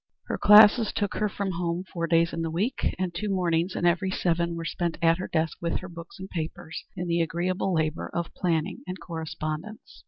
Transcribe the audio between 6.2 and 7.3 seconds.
papers, in the